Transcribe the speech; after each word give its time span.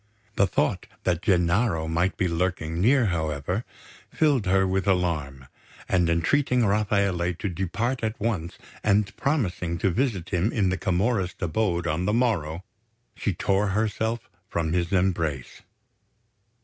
The 0.35 0.47
thought 0.47 0.87
that 1.03 1.21
Gennaro 1.21 1.87
might 1.87 2.17
be 2.17 2.27
lurking 2.27 2.81
near, 2.81 3.05
however, 3.13 3.65
filled 4.11 4.47
her 4.47 4.65
with 4.67 4.87
alarm; 4.87 5.45
and 5.87 6.09
entreating 6.09 6.65
Rafaele 6.65 7.35
to 7.35 7.47
depart 7.49 8.03
at 8.03 8.19
once 8.19 8.57
and 8.83 9.15
promising 9.15 9.77
to 9.77 9.91
visit 9.91 10.29
him 10.29 10.51
in 10.51 10.69
the 10.69 10.77
Camorrist 10.79 11.39
abode 11.43 11.85
on 11.85 12.05
the 12.05 12.13
morrow, 12.13 12.63
she 13.15 13.35
tore 13.35 13.67
herself 13.67 14.27
from 14.49 14.73
his 14.73 14.91
embrace. 14.91 15.61